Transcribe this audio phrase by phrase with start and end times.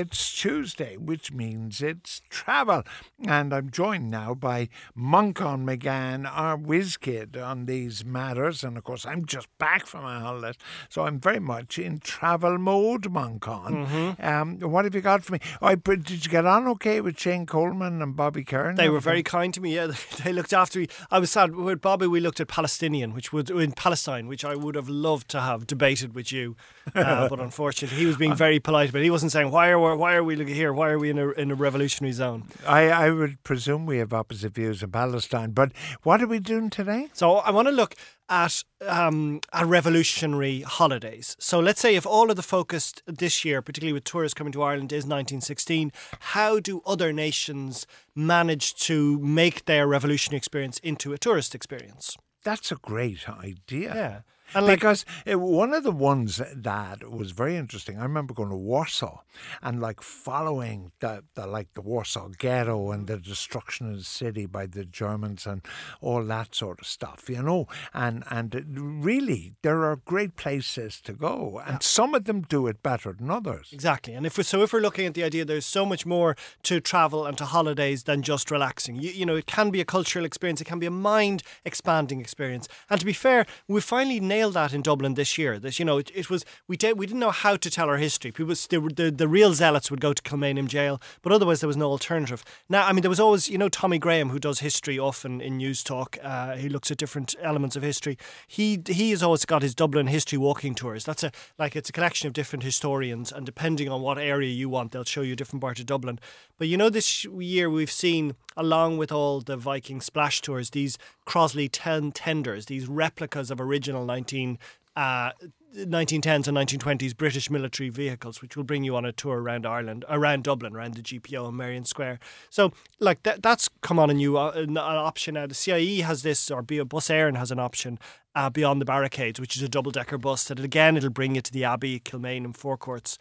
[0.00, 2.84] It's Tuesday, which means it's travel.
[3.26, 8.62] And I'm joined now by Manchan Magan, our whiz kid on these matters.
[8.62, 10.54] And of course, I'm just back from my holidays,
[10.88, 13.88] so I'm very much in travel mode, Muncon.
[13.88, 14.24] Mm-hmm.
[14.24, 15.40] Um, what have you got for me?
[15.60, 18.74] Oh, did you get on okay with Shane Coleman and Bobby Kerr?
[18.76, 19.74] They were very kind to me.
[19.74, 19.90] Yeah,
[20.22, 20.86] they looked after me.
[21.10, 22.06] I was sad with Bobby.
[22.06, 25.66] We looked at Palestinian, which would in Palestine, which I would have loved to have
[25.66, 26.54] debated with you,
[26.94, 28.92] uh, but unfortunately, he was being very polite.
[28.92, 30.72] But he wasn't saying why are why are we here?
[30.72, 32.48] Why are we in a in a revolutionary zone?
[32.66, 35.52] I I would presume we have opposite views in Palestine.
[35.52, 37.08] But what are we doing today?
[37.12, 37.94] So I want to look
[38.28, 41.36] at um, at revolutionary holidays.
[41.38, 44.62] So let's say if all of the focus this year, particularly with tourists coming to
[44.62, 51.18] Ireland, is 1916, how do other nations manage to make their revolutionary experience into a
[51.18, 52.16] tourist experience?
[52.44, 53.94] That's a great idea.
[53.94, 54.20] Yeah.
[54.54, 58.56] And because like, one of the ones that was very interesting, I remember going to
[58.56, 59.20] Warsaw
[59.62, 64.46] and like following the, the like the Warsaw ghetto and the destruction of the city
[64.46, 65.62] by the Germans and
[66.00, 67.66] all that sort of stuff, you know.
[67.92, 71.78] And and really, there are great places to go, and yeah.
[71.80, 73.70] some of them do it better than others.
[73.72, 74.14] Exactly.
[74.14, 76.80] And if we're, so, if we're looking at the idea, there's so much more to
[76.80, 78.96] travel and to holidays than just relaxing.
[78.96, 82.20] You, you know, it can be a cultural experience, it can be a mind expanding
[82.20, 82.68] experience.
[82.90, 85.58] And to be fair, we finally nailed that in Dublin this year.
[85.58, 87.96] That you know, it, it was we did we didn't know how to tell our
[87.96, 88.30] history.
[88.30, 91.76] People, the, the the real zealots would go to Kilmainham jail, but otherwise there was
[91.76, 92.44] no alternative.
[92.68, 95.58] Now, I mean, there was always you know Tommy Graham who does history often in
[95.58, 96.18] Newstalk.
[96.22, 98.18] Uh, he looks at different elements of history.
[98.46, 101.04] He he has always got his Dublin history walking tours.
[101.04, 104.68] That's a like it's a collection of different historians, and depending on what area you
[104.68, 106.18] want, they'll show you different part of Dublin.
[106.58, 110.98] But you know, this year we've seen, along with all the Viking splash tours, these
[111.24, 114.58] Crossley ten tenders, these replicas of original 19
[114.96, 115.30] uh,
[115.76, 120.04] 1910s and 1920s British military vehicles, which will bring you on a tour around Ireland,
[120.08, 122.18] around Dublin, around the GPO and Merrion Square.
[122.50, 125.46] So, like that, that's come on a new uh, an option now.
[125.46, 127.98] The CIE has this, or Bus Éireann has an option
[128.34, 131.42] uh, beyond the barricades, which is a double decker bus that again it'll bring you
[131.42, 133.18] to the Abbey, Kilmainham, and Four Courts.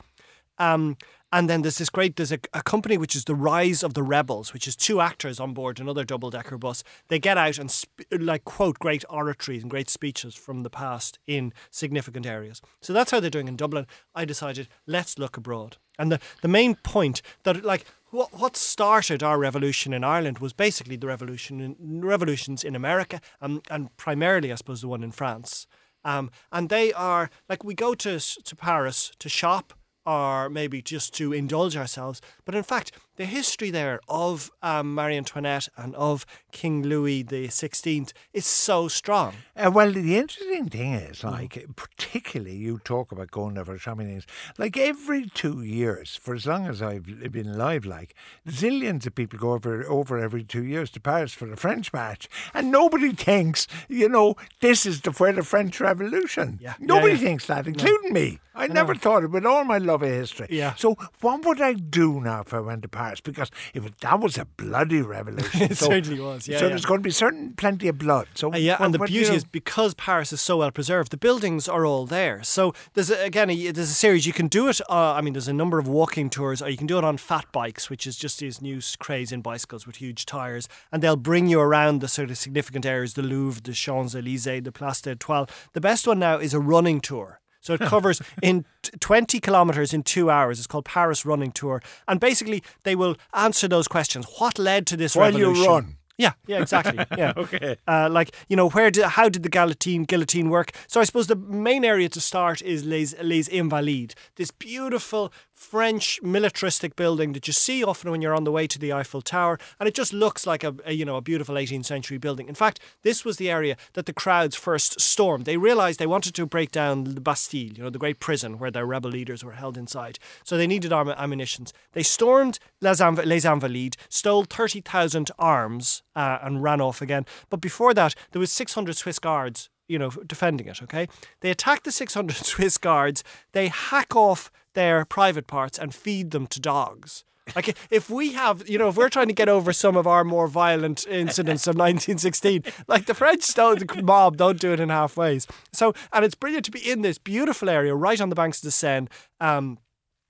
[0.60, 0.98] Um,
[1.32, 4.04] and then there's this great, there's a, a, company which is The Rise of the
[4.04, 6.84] Rebels, which is two actors on board another double decker bus.
[7.10, 11.20] They get out and sp- like quote great oratories and great speeches from the past
[11.28, 12.62] in significant areas.
[12.82, 13.88] So that's how they're doing in Dublin.
[14.16, 15.76] I decided, let's look abroad.
[16.00, 20.54] And the, the main point that, like, what, what started our revolution in Ireland was
[20.54, 25.12] basically the revolution in, revolutions in America and, and primarily, I suppose, the one in
[25.12, 25.68] France.
[26.06, 29.74] Um, and they are like we go to to Paris to shop
[30.08, 32.22] or maybe just to indulge ourselves.
[32.46, 37.50] But in fact, the history there of um, Marie Antoinette and of King Louis the
[37.50, 39.34] Sixteenth is so strong.
[39.56, 41.32] Uh, well, the interesting thing is, mm.
[41.32, 41.76] like, mm.
[41.76, 44.26] particularly you talk about going there for shopping things.
[44.58, 48.16] Like every two years, for as long as I've been alive, like
[48.48, 52.30] zillions of people go over over every two years to Paris for the French match,
[52.54, 56.60] and nobody thinks, you know, this is the where the French Revolution.
[56.62, 56.76] Yeah.
[56.80, 57.26] Nobody yeah, yeah.
[57.26, 58.20] thinks that, including no.
[58.20, 58.40] me.
[58.54, 59.00] I, I never know.
[59.00, 60.48] thought it with all my love of history.
[60.50, 60.74] Yeah.
[60.76, 63.07] So what would I do now if I went to Paris?
[63.24, 65.62] Because if that was a bloody revolution.
[65.72, 66.48] it so, certainly was.
[66.48, 66.60] Yeah.
[66.60, 66.70] So yeah.
[66.70, 68.28] there's going to be certain plenty of blood.
[68.36, 71.18] So uh, yeah, what, and the beauty is because Paris is so well preserved, the
[71.18, 72.44] buildings are all there.
[72.44, 74.82] So there's a, again a, there's a series you can do it.
[74.90, 77.18] Uh, I mean, there's a number of walking tours, or you can do it on
[77.18, 81.16] fat bikes, which is just these new craze in bicycles with huge tires, and they'll
[81.16, 85.02] bring you around the sort of significant areas: the Louvre, the Champs Elysees, the Place
[85.02, 85.50] d'Etoile.
[85.74, 87.40] The best one now is a running tour.
[87.68, 88.64] So it covers in
[89.02, 90.58] 20 kilometres in two hours.
[90.58, 91.82] It's called Paris Running Tour.
[92.08, 94.26] And basically, they will answer those questions.
[94.38, 95.64] What led to this While revolution?
[95.64, 95.98] you run.
[96.18, 97.06] Yeah, yeah, exactly.
[97.18, 97.34] Yeah.
[97.38, 97.76] okay.
[97.88, 100.72] Uh, like you know, where did how did the guillotine guillotine work?
[100.88, 106.22] So I suppose the main area to start is Les Les Invalides, this beautiful French
[106.22, 109.58] militaristic building that you see often when you're on the way to the Eiffel Tower,
[109.80, 112.48] and it just looks like a, a, you know a beautiful 18th century building.
[112.48, 115.46] In fact, this was the area that the crowds first stormed.
[115.46, 118.70] They realised they wanted to break down the Bastille, you know, the great prison where
[118.70, 120.20] their rebel leaders were held inside.
[120.44, 121.66] So they needed arm- ammunition.
[121.94, 127.26] They stormed Les, Inv- Les Invalides, stole 30,000 arms, uh, and ran off again.
[127.50, 131.08] But before that, there was 600 Swiss guards you know, defending it, okay?
[131.40, 136.46] They attack the 600 Swiss guards, they hack off their private parts and feed them
[136.46, 137.24] to dogs.
[137.56, 140.24] Like if we have, you know, if we're trying to get over some of our
[140.24, 145.50] more violent incidents of 1916, like the French don't, mob don't do it in halfways.
[145.74, 148.66] So, and it's brilliant to be in this beautiful area right on the banks of
[148.66, 149.08] the Seine.
[149.40, 149.80] Um,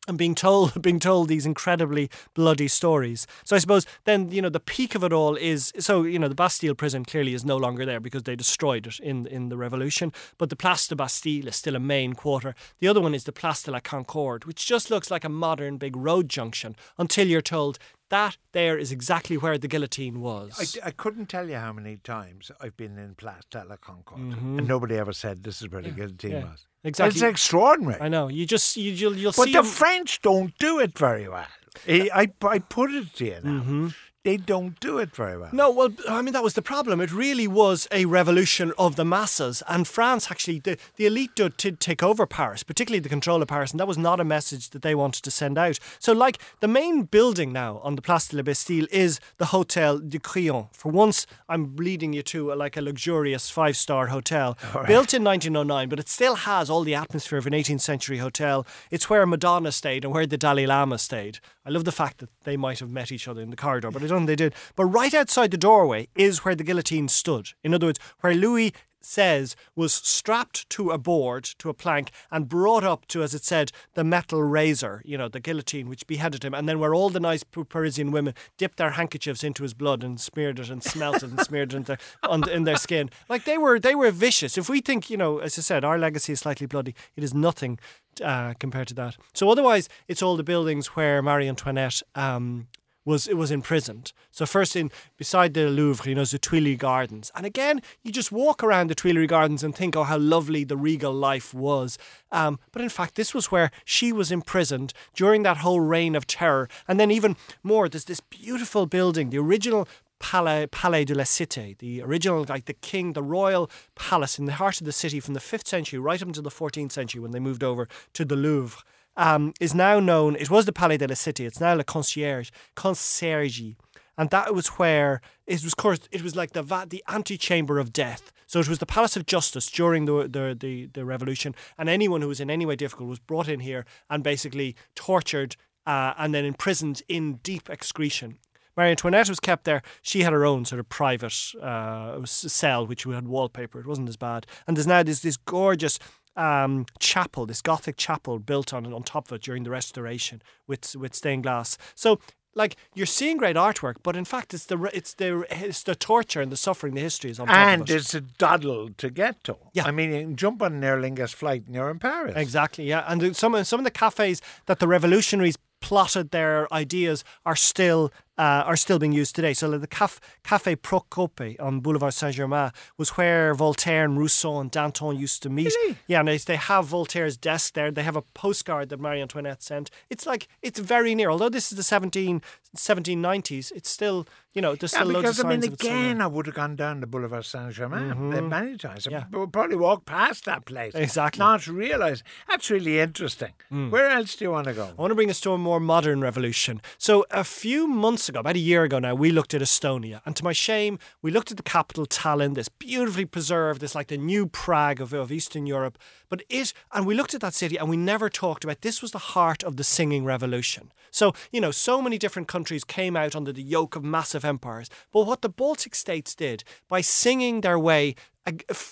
[0.08, 3.28] and being told being told these incredibly bloody stories.
[3.44, 6.28] So I suppose then you know the peak of it all is so you know
[6.28, 9.58] the Bastille prison clearly is no longer there because they destroyed it in in the
[9.58, 10.14] revolution.
[10.38, 12.56] But the Place de Bastille is still a main quarter.
[12.80, 15.78] The other one is the Place de la Concorde, which just looks like a modern
[15.78, 20.80] big road junction until you're told that there is exactly where the guillotine was.
[20.84, 24.22] I, I couldn't tell you how many times I've been in Place de la Concorde,
[24.22, 24.60] mm-hmm.
[24.60, 26.44] and nobody ever said this is where the guillotine yeah.
[26.44, 26.68] was.
[26.84, 27.16] Exactly.
[27.16, 28.00] It's extraordinary.
[28.02, 28.28] I know.
[28.30, 29.54] You just you, you'll you'll but see.
[29.54, 31.48] But the French don't do it very well.
[31.88, 33.50] I, I put it to you now.
[33.50, 33.88] Mm-hmm
[34.28, 35.52] they don't do it very well.
[35.54, 37.00] No, well, I mean, that was the problem.
[37.00, 39.64] It really was a revolution of the masses.
[39.70, 43.72] And France, actually, the, the elite did, take over Paris, particularly the control of Paris.
[43.72, 45.80] And that was not a message that they wanted to send out.
[46.00, 49.98] So, like, the main building now on the Place de la Bastille is the Hotel
[49.98, 50.68] du Crillon.
[50.74, 54.86] For once, I'm leading you to a, like a luxurious five star hotel right.
[54.86, 58.68] built in 1909, but it still has all the atmosphere of an 18th century hotel.
[58.92, 61.40] It's where Madonna stayed and where the Dalai Lama stayed.
[61.68, 64.02] I love the fact that they might have met each other in the corridor, but
[64.02, 64.56] I don't they did.
[64.78, 67.50] But right outside the doorway is where the guillotine stood.
[67.62, 72.50] In other words, where Louis says was strapped to a board, to a plank, and
[72.50, 76.44] brought up to, as it said, the metal razor, you know, the guillotine which beheaded
[76.44, 80.04] him, and then where all the nice Parisian women dipped their handkerchiefs into his blood
[80.04, 83.10] and smeared it and smelt it and smeared it in their, on, in their skin.
[83.30, 84.58] Like they were, they were vicious.
[84.58, 87.34] If we think, you know, as I said, our legacy is slightly bloody, it is
[87.34, 87.80] nothing
[88.24, 89.18] uh, compared to that.
[89.34, 92.68] So otherwise, it's all the buildings where Marie Antoinette um,
[93.08, 94.12] was it was imprisoned.
[94.32, 98.32] So first in beside the Louvre, you know, the Tuileries Gardens, and again you just
[98.32, 101.98] walk around the Tuileries Gardens and think, oh, how lovely the regal life was.
[102.32, 106.28] Um, but in fact, this was where she was imprisoned during that whole reign of
[106.28, 109.88] terror, and then even more, there's this beautiful building, the original
[110.20, 114.54] Palais, Palais de la Cité, the original, like the king, the royal palace in the
[114.54, 117.32] heart of the city from the 5th century right up until the 14th century when
[117.32, 118.80] they moved over to the Louvre
[119.18, 120.36] um, is now known.
[120.36, 121.46] It was the Palais de la Cité.
[121.46, 123.74] It's now the Concierge, Concierge,
[124.18, 125.74] and that was where it was.
[125.74, 128.32] Course, it was like the the antechamber of death.
[128.46, 132.22] So it was the Palace of Justice during the, the the the revolution, and anyone
[132.22, 136.34] who was in any way difficult was brought in here and basically tortured uh, and
[136.34, 138.38] then imprisoned in deep excretion.
[138.78, 139.82] Marie Antoinette was kept there.
[140.02, 143.80] She had her own sort of private uh, cell, which had wallpaper.
[143.80, 144.46] It wasn't as bad.
[144.68, 146.00] And there's now this this gorgeous
[146.36, 150.96] um, chapel, this Gothic chapel built on on top of it during the restoration with
[150.96, 151.78] with stained glass.
[151.96, 152.20] So
[152.54, 156.42] like you're seeing great artwork, but in fact, it's the it's the it's the torture
[156.42, 157.96] and the suffering, the history is on top and of it.
[157.96, 159.58] it's a doddle to get to.
[159.74, 162.34] Yeah, I mean, you can jump on an Aer Lingus flight and you're in Paris.
[162.36, 162.86] Exactly.
[162.86, 168.12] Yeah, and some some of the cafes that the revolutionaries plotted their ideas are still
[168.38, 169.54] uh, are still being used today.
[169.54, 174.70] So the Caf- Cafe Procope on Boulevard Saint Germain was where Voltaire and Rousseau and
[174.72, 175.68] Danton used to meet.
[175.68, 175.98] Really?
[176.08, 177.92] Yeah, and they, they have Voltaire's desk there.
[177.92, 179.90] They have a postcard that Marie Antoinette sent.
[180.10, 181.30] It's like it's very near.
[181.30, 182.42] Although this is the 17,
[182.76, 186.28] 1790s, it's still you know there's yeah, still because loads of I mean again I
[186.28, 188.50] would have gone down the Boulevard Saint Germain Mhm.
[188.50, 189.08] many times.
[189.10, 189.26] Yeah.
[189.34, 190.94] I would probably walk past that place.
[190.96, 191.40] Exactly.
[191.40, 193.54] Not realise that's really interesting.
[193.70, 194.86] Where else do you want to go?
[194.98, 196.82] I want to bring us to a more modern revolution.
[196.98, 200.22] So, a few months ago, about a year ago now, we looked at Estonia.
[200.26, 204.08] And to my shame, we looked at the capital, Tallinn, this beautifully preserved, this like
[204.08, 205.98] the new Prague of, of Eastern Europe.
[206.30, 209.12] But it, and we looked at that city and we never talked about this was
[209.12, 210.92] the heart of the singing revolution.
[211.12, 214.90] So, you know, so many different countries came out under the yoke of massive empires.
[215.12, 218.16] But what the Baltic states did by singing their way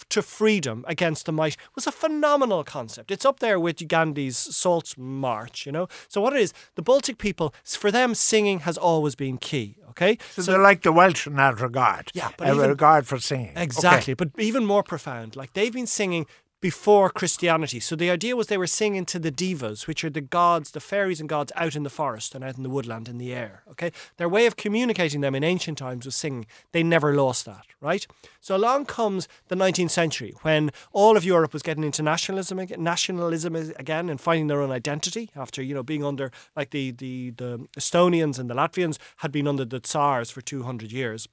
[0.10, 3.12] to freedom against the might was a phenomenal concept.
[3.12, 5.88] It's up there with Gandhi's Salt March, you know.
[6.08, 9.78] So what it is, the Baltic people, for them, singing has always been key.
[9.92, 12.12] Okay, So, they're like the Welsh in that regard.
[12.14, 13.54] Yeah, but a even- regard for singing.
[13.56, 15.38] Exactly, but even more profound.
[15.38, 16.26] Like they've been singing
[16.62, 17.80] before Christianity.
[17.80, 20.80] So the idea was they were singing to the divas, which are the gods, the
[20.80, 23.64] fairies and gods out in the forest and out in the woodland in the air.
[23.72, 26.46] Okay, their way of communicating them in ancient times was singing.
[26.72, 28.08] They never lost that, right?
[28.40, 33.56] So along comes the 19th century when all of Europe was getting into nationalism, nationalism
[33.56, 37.68] again, and finding their own identity after you know being under like the the the
[37.78, 41.28] Estonians and the Latvians had been under the Tsars for 200 years.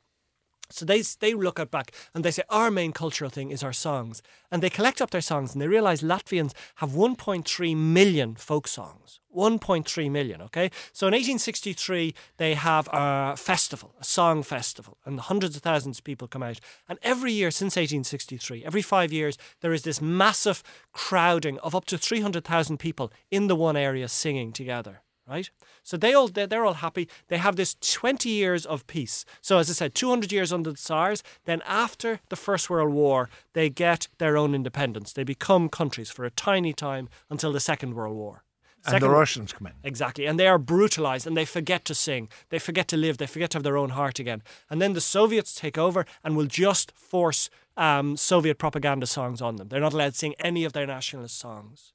[0.72, 3.72] So they they look at back and they say our main cultural thing is our
[3.72, 8.68] songs, and they collect up their songs and they realize Latvians have 1.3 million folk
[8.68, 9.20] songs.
[9.34, 10.42] 1.3 million.
[10.42, 15.98] Okay, so in 1863 they have a festival, a song festival, and hundreds of thousands
[15.98, 16.60] of people come out.
[16.88, 20.62] And every year since 1863, every five years there is this massive
[20.92, 25.02] crowding of up to 300,000 people in the one area singing together
[25.32, 25.50] right?
[25.82, 27.08] So they all they're, they're all happy.
[27.28, 29.24] They have this 20 years of peace.
[29.40, 31.22] So as I said, 200 years under the Tsars.
[31.44, 35.12] Then after the First World War, they get their own independence.
[35.12, 38.44] They become countries for a tiny time until the Second World War.
[38.84, 39.74] And the Russians come in.
[39.84, 40.26] Exactly.
[40.26, 42.28] And they are brutalized and they forget to sing.
[42.48, 43.16] They forget to live.
[43.16, 44.42] They forget to have their own heart again.
[44.68, 49.56] And then the Soviets take over and will just force um, Soviet propaganda songs on
[49.56, 49.68] them.
[49.68, 51.92] They're not allowed to sing any of their nationalist songs.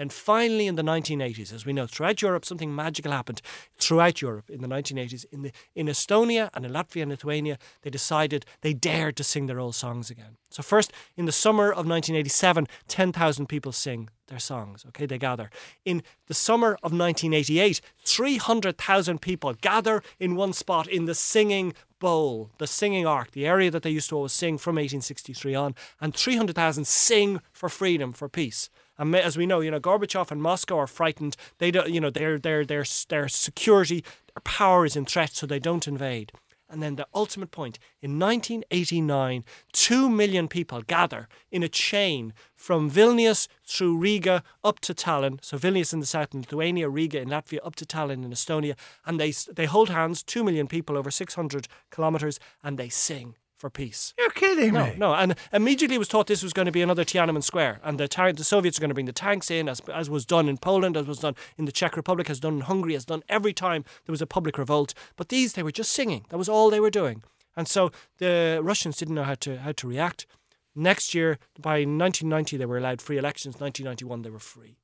[0.00, 3.42] Then finally, in the 1980s, as we know, throughout Europe, something magical happened.
[3.76, 7.90] Throughout Europe, in the 1980s, in the in Estonia and in Latvia and Lithuania, they
[7.90, 10.38] decided they dared to sing their old songs again.
[10.48, 14.86] So first, in the summer of 1987, 10,000 people sing their songs.
[14.88, 15.50] Okay, they gather.
[15.84, 22.52] In the summer of 1988, 300,000 people gather in one spot in the singing bowl,
[22.56, 26.14] the singing ark, the area that they used to always sing from 1863 on, and
[26.14, 28.70] 300,000 sing for freedom, for peace.
[29.00, 31.34] And as we know, you know, Gorbachev and Moscow are frightened.
[31.56, 34.04] They don't, you know, their their their their security,
[34.34, 36.32] their power is in threat, so they don't invade.
[36.68, 39.42] And then the ultimate point in 1989,
[39.72, 45.42] two million people gather in a chain from Vilnius through Riga up to Tallinn.
[45.42, 48.76] So Vilnius in the south in Lithuania, Riga in Latvia, up to Tallinn in Estonia.
[49.04, 53.68] And they, they hold hands, two million people over 600 kilometres, and they sing for
[53.68, 54.14] peace.
[54.18, 54.94] You're kidding no, me.
[54.96, 58.08] No, and immediately was thought this was going to be another Tiananmen Square, and the,
[58.08, 60.56] tar- the Soviets are going to bring the tanks in, as, as was done in
[60.56, 63.52] Poland, as was done in the Czech Republic, as done in Hungary, as done every
[63.52, 64.94] time there was a public revolt.
[65.16, 66.24] But these, they were just singing.
[66.30, 67.22] That was all they were doing.
[67.54, 70.26] And so the Russians didn't know how to how to react.
[70.74, 73.60] Next year, by 1990, they were allowed free elections.
[73.60, 74.78] 1991, they were free,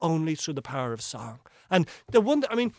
[0.00, 1.40] only through the power of song.
[1.70, 2.72] And the one, that, I mean,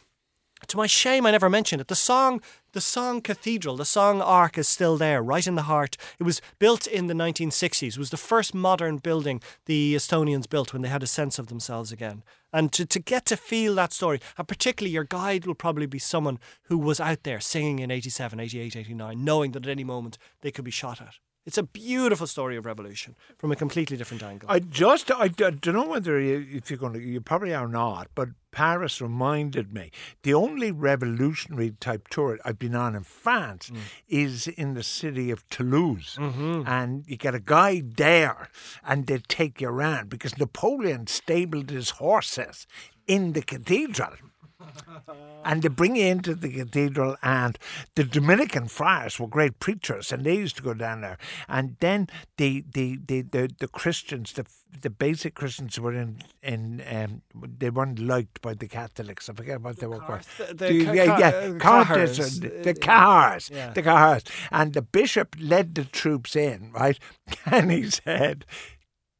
[0.65, 1.87] to my shame, I never mentioned it.
[1.87, 2.41] The song,
[2.73, 5.97] the song cathedral, the song ark is still there, right in the heart.
[6.19, 7.89] It was built in the 1960s.
[7.89, 11.47] It was the first modern building the Estonians built when they had a sense of
[11.47, 12.23] themselves again.
[12.51, 15.99] And to, to get to feel that story, and particularly your guide will probably be
[15.99, 20.17] someone who was out there singing in 87, 88, 89, knowing that at any moment
[20.41, 21.15] they could be shot at.
[21.47, 24.51] It's a beautiful story of revolution from a completely different angle.
[24.51, 27.69] I just, I, I don't know whether you, if you're going to, you probably are
[27.69, 29.91] not, but Paris reminded me
[30.23, 33.77] the only revolutionary type tour I've been on in France mm.
[34.09, 36.17] is in the city of Toulouse.
[36.19, 36.63] Mm-hmm.
[36.67, 38.49] And you get a guide there
[38.85, 42.67] and they take you around because Napoleon stabled his horses
[43.07, 44.15] in the cathedral
[45.45, 47.57] and they bring you into the cathedral, and
[47.95, 51.17] the Dominican friars were great preachers, and they used to go down there.
[51.47, 54.45] And then the the the the, the Christians, the
[54.81, 59.29] the basic Christians were in in um, they weren't liked by the Catholics.
[59.29, 60.21] I forget what the they were called.
[60.37, 63.71] The, the, yeah, yeah, uh, Countess, the Cathars, yeah.
[63.73, 66.99] the and the bishop led the troops in, right?
[67.45, 68.45] And he said,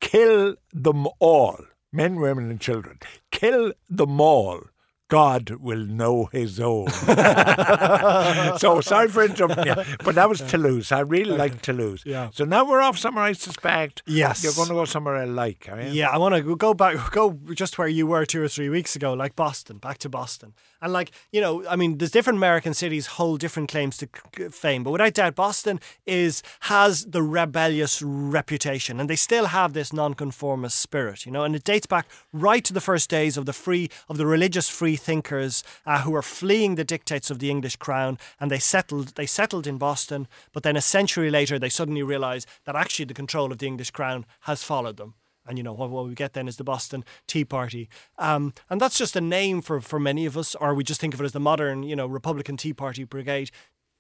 [0.02, 1.60] "Kill them all."
[1.94, 3.00] Men, women, and children.
[3.32, 4.66] Kill them all
[5.10, 6.90] God will know his own.
[8.58, 10.92] so sorry for interrupting you, but that was Toulouse.
[10.92, 12.04] I really like Toulouse.
[12.06, 12.30] Yeah.
[12.34, 14.04] So now we're off somewhere I suspect.
[14.06, 14.44] Yes.
[14.44, 15.70] You're going to go somewhere I like?
[15.92, 18.96] Yeah, I want to go back, go just where you were two or three weeks
[18.98, 20.54] ago, like Boston, back to Boston.
[20.82, 24.08] And like, you know, I mean, there's different American cities hold different claims to
[24.52, 29.92] fame, but without doubt, Boston is has the rebellious reputation, and they still have this
[29.94, 33.54] nonconformist spirit, you know, and it dates back right to the first days of the
[33.54, 37.78] free of the religious free thinkers uh, who were fleeing the dictates of the English
[37.78, 42.04] crown, and they settled they settled in Boston, but then a century later they suddenly
[42.04, 45.14] realised that actually the control of the English crown has followed them
[45.48, 48.82] and you know what, what we get then is the Boston Tea Party, um, and
[48.82, 51.26] that's just a name for for many of us, or we just think of it
[51.26, 53.50] as the modern you know Republican Tea Party brigade.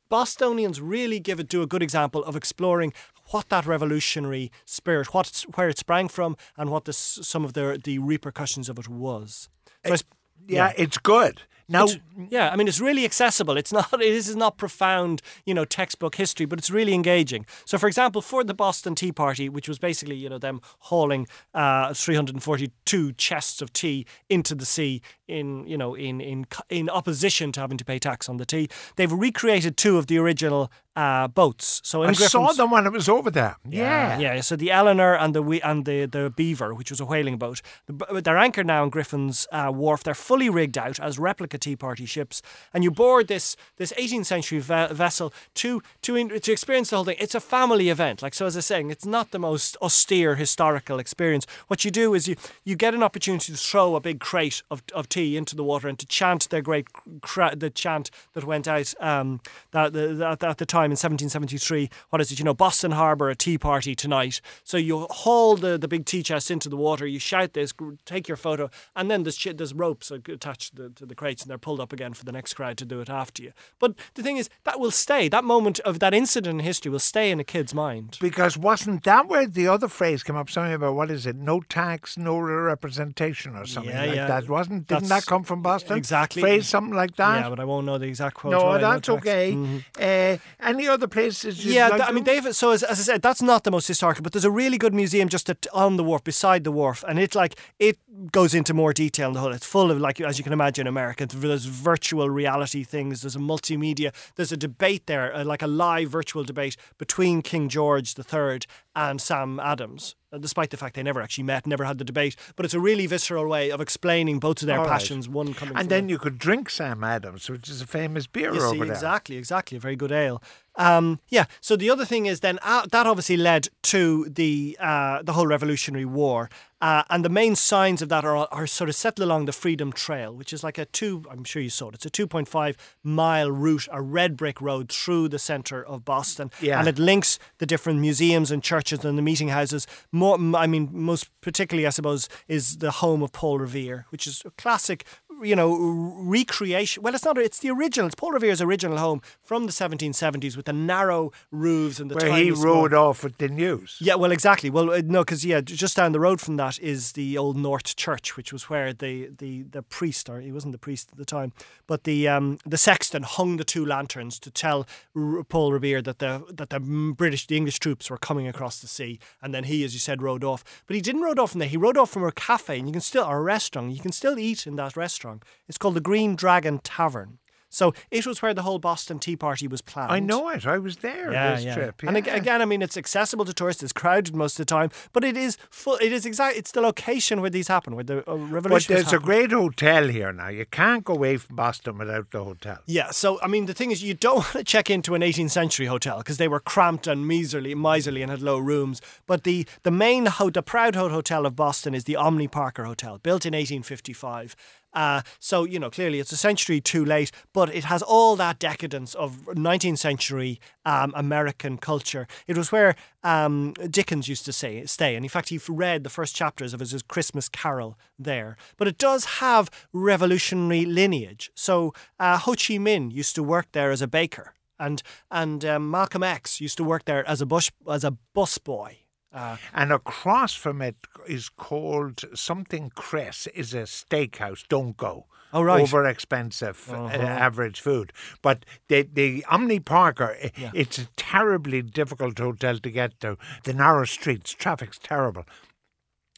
[0.10, 2.94] Bostonians really give it do a good example of exploring
[3.32, 7.80] what that revolutionary spirit, what where it sprang from, and what the, some of the
[7.82, 9.50] the repercussions of it was.
[9.86, 10.04] So it,
[10.48, 11.44] yeah, yeah, it's good.
[11.70, 11.98] Now, it's,
[12.29, 13.58] yeah, I mean, it's really accessible.
[13.58, 13.91] It's not.
[13.98, 17.46] This is not profound, you know, textbook history, but it's really engaging.
[17.65, 21.27] So, for example, for the Boston Tea Party, which was basically, you know, them hauling
[21.53, 27.51] uh, 342 chests of tea into the sea in, you know, in in in opposition
[27.53, 31.27] to having to pay tax on the tea, they've recreated two of the original uh,
[31.27, 31.80] boats.
[31.84, 33.58] So I saw them when it was over there.
[33.70, 34.34] Yeah, yeah.
[34.34, 34.42] yeah.
[34.42, 38.38] So the Eleanor and the and the the Beaver, which was a whaling boat, they're
[38.38, 40.04] anchored now in Griffin's uh, wharf.
[40.04, 42.42] They're fully rigged out as replica Tea Party ships,
[42.74, 46.96] and you board this this 18th century ve- vessel to to in, to experience the
[46.96, 47.18] whole thing.
[47.20, 48.24] It's a family event.
[48.24, 51.46] Like so, as I was saying, it's not the most austere historical experience.
[51.68, 54.82] What you do is you you get an opportunity to throw a big crate of,
[54.96, 56.88] of tea into the water and to chant their great
[57.22, 61.89] cra- the chant that went out um, that, that, at the time time in 1773,
[62.10, 62.39] what is it?
[62.39, 64.39] You know, Boston Harbour, a tea party tonight.
[64.63, 67.74] So you haul the, the big tea chest into the water, you shout this,
[68.06, 71.50] take your photo, and then there's, there's ropes attached to the, to the crates and
[71.50, 73.51] they're pulled up again for the next crowd to do it after you.
[73.79, 75.27] But the thing is, that will stay.
[75.27, 78.17] That moment of that incident in history will stay in a kid's mind.
[78.22, 80.50] Because wasn't that where the other phrase came up?
[80.50, 81.36] Something about what is it?
[81.36, 84.27] No tax, no representation, or something Yeah, like yeah.
[84.27, 84.48] that.
[84.50, 84.88] Wasn't?
[84.88, 85.98] Didn't That's- that come from Boston?
[85.98, 86.41] exactly.
[86.41, 87.41] Phrase something like that.
[87.44, 88.51] Yeah, but I won't know the exact quote.
[88.51, 89.53] no, right, that's okay.
[90.00, 90.38] Uh,
[90.77, 91.65] any other places?
[91.65, 92.55] Yeah, like th- I mean, David.
[92.55, 94.93] So as, as I said, that's not the most historical, but there's a really good
[94.93, 97.98] museum just at, on the wharf, beside the wharf, and it like it
[98.31, 99.53] goes into more detail in the whole.
[99.53, 101.25] It's full of like as you can imagine, America.
[101.25, 103.22] There's virtual reality things.
[103.22, 104.13] There's a multimedia.
[104.36, 108.60] There's a debate there, uh, like a live virtual debate between King George III
[108.96, 110.15] and Sam Adams.
[110.34, 112.79] uh, Despite the fact they never actually met, never had the debate, but it's a
[112.79, 114.91] really visceral way of explaining both of their All right.
[114.91, 115.29] passions.
[115.29, 118.51] One coming and then the- you could drink Sam Adams, which is a famous beer
[118.53, 118.91] you over see, there.
[118.91, 119.77] exactly, exactly.
[119.77, 120.41] A very good ale.
[120.77, 121.46] Um, yeah.
[121.60, 125.48] So the other thing is then uh, that obviously led to the uh, the whole
[125.48, 126.50] Revolutionary War,
[126.81, 129.91] uh, and the main signs of that are, are sort of set along the Freedom
[129.91, 131.24] Trail, which is like a two.
[131.31, 131.96] I'm sure you saw it.
[131.96, 136.77] It's a 2.5 mile route, a red brick road through the centre of Boston, Yeah.
[136.79, 139.88] and it links the different museums and churches and the meeting houses.
[140.12, 144.43] More, I mean, most particularly, I suppose, is the home of Paul Revere, which is
[144.46, 145.05] a classic
[145.44, 145.75] you know,
[146.17, 147.03] recreation.
[147.03, 147.38] Well, it's not.
[147.38, 148.08] It's the original.
[148.08, 152.36] It's Paul Revere's original home from the 1770s with the narrow roofs and the Where
[152.36, 153.98] he rode off with the news.
[154.00, 154.70] Yeah, well, exactly.
[154.70, 157.96] Well, uh, no, because yeah, just down the road from that is the old North
[157.96, 161.25] Church, which was where the the the priest, or he wasn't the priest at the
[161.25, 161.53] time,
[161.86, 166.20] but the um the sexton hung the two lanterns to tell R- Paul Revere that
[166.20, 169.84] the that the British, the English troops were coming across the sea, and then he,
[169.84, 170.63] as you said, rode off.
[170.88, 171.70] But he didn't rode off from there.
[171.70, 173.91] He rode off from a cafe, and you can still or a restaurant.
[173.91, 175.26] You can still eat in that restaurant.
[175.67, 177.39] It's called the Green Dragon Tavern.
[177.69, 180.12] So it was where the whole Boston Tea Party was planned.
[180.12, 180.65] I know it.
[180.65, 182.01] I was there this trip.
[182.03, 183.84] And again, I mean, it's accessible to tourists.
[183.84, 185.98] It's crowded most of the time, but it is full.
[185.98, 186.57] It is exact.
[186.57, 190.31] It's the location where these happen, where the uh, But there's a great hotel here
[190.31, 190.48] now.
[190.48, 192.79] You can't go away from Boston without the hotel.
[192.86, 195.51] Yeah, so I mean, the thing is, you don't want to check into an 18th
[195.51, 199.01] century hotel because they were cramped and miserly, miserly, and had low rooms.
[199.25, 203.17] But the the main, ho- the Proud Hotel of Boston is the Omni Parker Hotel,
[203.17, 204.55] built in 1855.
[204.98, 208.58] Uh, so you know, clearly it's a century too late, but it has all that
[208.58, 212.27] decadence of 19th century um, American culture.
[212.48, 216.10] It was where um, Dickens used to say, stay, and in fact, he read the
[216.10, 218.58] first chapters of his, Christmas Carol there.
[218.77, 221.51] But it does have revolutionary lineage.
[221.54, 225.92] So uh, Ho Chi Minh used to work there as a baker, and and um,
[225.92, 228.98] Malcolm X used to work there as a bus as a bus boy.
[229.33, 230.96] Uh, And across from it
[231.27, 234.63] is called something Chris is a steakhouse.
[234.68, 235.25] Don't go.
[235.53, 235.81] Oh, right.
[235.81, 238.11] Over expensive uh, average food.
[238.42, 243.37] But the, the Omni Parker, i- it's a terribly difficult hotel to get to.
[243.63, 245.46] The narrow streets, traffic's terrible.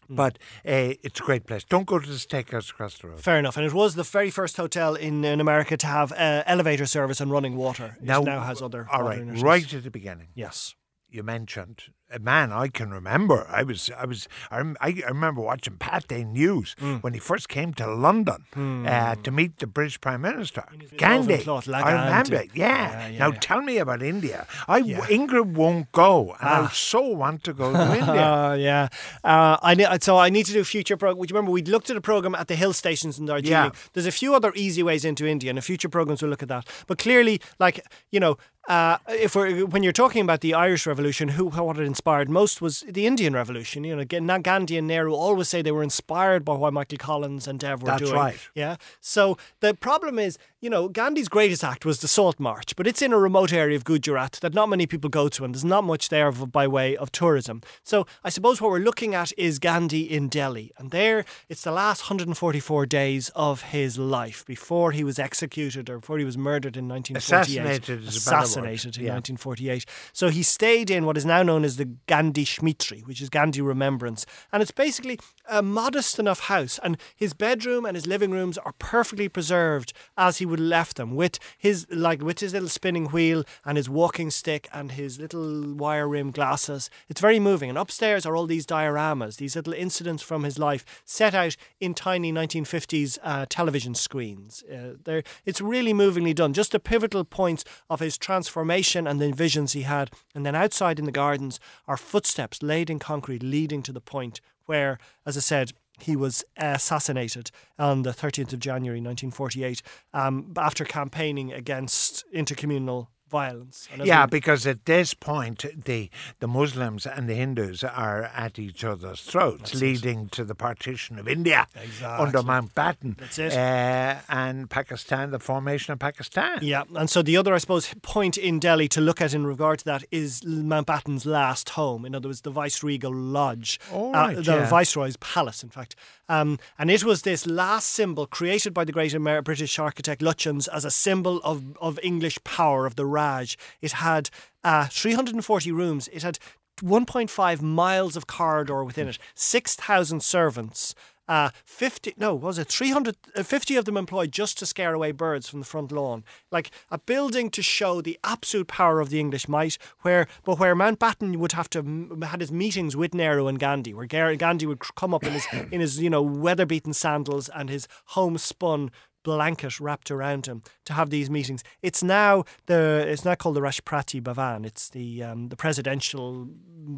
[0.08, 0.16] Hmm.
[0.16, 1.64] But uh, it's a great place.
[1.64, 3.20] Don't go to the steakhouse across the road.
[3.20, 6.44] fair enough, and it was the very first hotel in, in America to have uh,
[6.46, 7.98] elevator service and running water.
[8.02, 8.88] It now, has other.
[8.92, 10.30] All other right, at the beginning.
[10.36, 10.76] Yes.
[11.10, 11.84] you mentioned
[12.20, 13.46] man I can remember.
[13.50, 17.04] I was, I was, I, rem- I I remember watching Pathé News Mm.
[17.04, 18.46] when he first came to London
[18.88, 20.64] uh, to meet the British Prime Minister,
[20.98, 21.44] Gandhi.
[21.44, 22.50] like I remember it.
[22.56, 22.68] Yeah.
[22.70, 23.40] Yeah, yeah, now yeah.
[23.40, 24.48] tell me about India.
[24.68, 24.82] I.
[25.10, 26.70] Ingrid won't go, and I Ah.
[26.74, 28.26] so want to go to India.
[28.34, 28.88] Uh, yeah.
[29.24, 31.18] Uh, I ne- so I need to do a future program.
[31.20, 33.72] Would you remember we looked at a program at the hill stations in Darjeeling?
[33.94, 36.50] There's a few other easy ways into India, and a future programs will look at
[36.50, 36.68] that.
[36.88, 41.30] But clearly, like you know, uh, if we're when you're talking about the Irish Revolution,
[41.30, 43.84] who what it inspired most was the Indian Revolution.
[43.84, 47.60] You know, Gandhi and Nehru always say they were inspired by what Michael Collins and
[47.60, 48.16] Dev were That's doing.
[48.16, 48.40] right.
[48.56, 48.78] Yeah.
[49.02, 53.02] So the problem is, you know, Gandhi's greatest act was the Salt March, but it's
[53.02, 55.84] in a remote area of Gujarat that not many people go to, and there's not
[55.84, 57.62] much there by way of tourism.
[57.84, 61.72] So I suppose what we're looking at is Gandhi in Delhi, and there it's the
[61.72, 66.78] last 144 days of his life before he was executed or before he was murdered
[66.78, 67.18] in 1948.
[67.18, 68.44] Assassinated is a better word.
[68.44, 69.14] Assassinated in Yeah.
[69.16, 69.86] 1948.
[70.14, 73.62] So he stayed in what is now known as the Gandhi Smriti, which is Gandhi
[73.62, 75.20] Remembrance, and it's basically
[75.50, 80.38] a modest enough house, and his bedroom and his living rooms are perfectly preserved as
[80.38, 83.90] he would have left them, with his like with his little spinning wheel and his
[83.90, 86.90] walking stick and his little wire rim glasses.
[87.10, 87.70] It's very moving.
[87.70, 91.94] And upstairs are all these dioramas, these little incidents from his life, set out in
[91.94, 94.64] tiny 1950s uh, television screens.
[94.64, 96.54] Uh, they're, it's really movingly done.
[96.54, 100.12] Just the pivotal points of his transformation and the visions he had.
[100.36, 104.42] And then outside in the gardens are footsteps laid in concrete leading to the point
[104.70, 109.82] where, as I said, he was assassinated on the 13th of January 1948
[110.14, 113.88] um, after campaigning against intercommunal violence.
[114.04, 118.84] Yeah, we- because at this point, the the Muslims and the Hindus are at each
[118.84, 121.68] other's throats, leading to the partition of India
[122.04, 123.18] under Mountbatten.
[123.18, 123.54] That's it.
[123.54, 126.60] Uh, and Pakistan, the formation of Pakistan.
[126.62, 129.80] Yeah, and so the other, I suppose, point in Delhi to look at in regard
[129.80, 132.06] to that is Mountbatten's last home.
[132.06, 134.70] In other words, the Viceregal Lodge, Oh, uh, the yeah.
[134.70, 135.96] Viceroy's Palace, in fact.
[136.28, 139.10] Um, and it was this last symbol created by the great
[139.44, 143.58] British architect Lutyens as a symbol of, of English power, of the Raj.
[143.82, 144.30] It had
[144.64, 146.08] uh, 340 rooms.
[146.14, 146.40] It had
[146.82, 150.96] 1.5 miles of corridor within it, 6,000 servants.
[151.28, 155.12] Uh, 50, no, was it 300, uh, 50 of them employed just to scare away
[155.12, 156.24] birds from the front lawn.
[156.52, 160.76] Like a building to show the absolute power of the English might, where, but where
[160.76, 164.80] Mountbatten would have to m- had his meetings with Nehru and Gandhi, where Gandhi would
[164.96, 168.90] come up in his, in his, you know, weather-beaten sandals and his homespun
[169.36, 171.64] blanket wrapped around him to have these meetings.
[171.82, 174.66] It's now the it's now called the Rashtrapati Bhavan.
[174.66, 176.48] It's the um, the presidential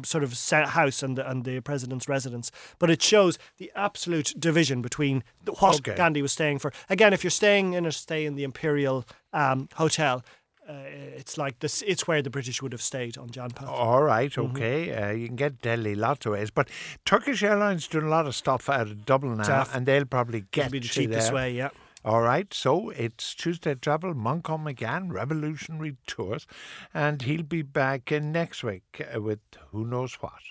[0.04, 0.30] sort of
[0.70, 2.50] house and the, and the president's residence.
[2.78, 5.22] But it shows the absolute division between
[5.60, 5.94] what Okay.
[5.96, 6.72] Gandhi was staying for.
[6.88, 10.22] Again, if you're staying in a stay in the Imperial um, Hotel.
[10.68, 10.74] Uh,
[11.18, 11.82] it's like this.
[11.82, 13.66] It's where the British would have stayed on Janpath.
[13.68, 14.56] All right, Mm-hmm.
[14.56, 14.94] okay.
[14.94, 16.68] Uh, you can get Delhi lots of ways, but
[17.04, 20.60] Turkish Airlines doing a lot of stuff out of Dublin now, and they'll probably get
[20.66, 21.34] It'd be the cheapest there.
[21.34, 21.70] way, yeah.
[22.04, 26.46] All right, so it's Tuesday Travel, Manchan Magan, Revolutionary Tours,
[26.92, 30.42] and he'll be back next week with who knows what.